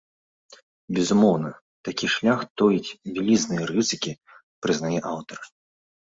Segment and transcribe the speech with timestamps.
[0.99, 1.49] Безумоўна,
[1.89, 4.13] такі шлях тоіць вялізныя рызыкі,
[4.67, 5.39] прызнае аўтар.